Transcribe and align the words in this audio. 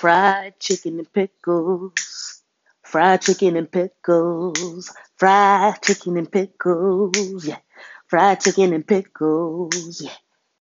Fried 0.00 0.60
chicken 0.60 0.98
and 1.00 1.12
pickles. 1.12 2.42
Fried 2.84 3.22
chicken 3.22 3.56
and 3.56 3.70
pickles. 3.70 4.92
Fried 5.16 5.82
chicken 5.82 6.16
and 6.18 6.30
pickles. 6.30 7.46
Yeah. 7.46 7.58
Fried 8.08 8.40
chicken 8.40 8.72
and 8.74 8.86
pickles. 8.86 10.00
Yeah. 10.02 10.27